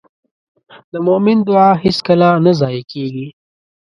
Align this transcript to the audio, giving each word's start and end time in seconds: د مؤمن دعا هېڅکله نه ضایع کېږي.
د 0.91 0.93
مؤمن 1.07 1.37
دعا 1.47 1.69
هېڅکله 1.83 2.29
نه 2.45 2.51
ضایع 2.59 2.83
کېږي. 2.91 3.27